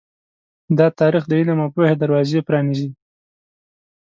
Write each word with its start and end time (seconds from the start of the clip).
دا 0.77 0.87
تاریخ 0.99 1.23
د 1.27 1.31
علم 1.39 1.57
او 1.63 1.69
پوهې 1.75 1.95
دروازې 2.01 2.39
پرانیزي. 2.47 2.89